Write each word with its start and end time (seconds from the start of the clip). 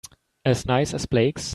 As 0.43 0.65
nice 0.65 0.95
as 0.95 1.05
Blake's? 1.05 1.47